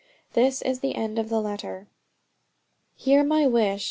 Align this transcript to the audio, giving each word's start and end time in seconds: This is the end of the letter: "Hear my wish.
This 0.33 0.63
is 0.63 0.79
the 0.79 0.95
end 0.95 1.19
of 1.19 1.29
the 1.29 1.39
letter: 1.39 1.85
"Hear 2.95 3.23
my 3.23 3.45
wish. 3.45 3.79